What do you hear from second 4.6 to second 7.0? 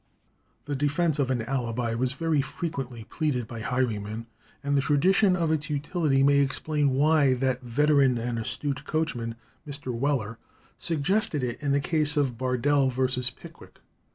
and the tradition of its utility may explain